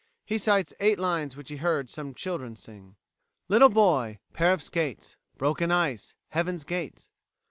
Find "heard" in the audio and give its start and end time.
1.57-1.87